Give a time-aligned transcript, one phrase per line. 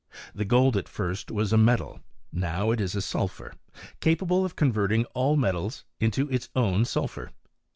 [0.33, 1.99] The gold a first was a metal,
[2.31, 3.53] now it is a sulphur,
[3.99, 7.29] capable of cod verting all metals into its own sulphur.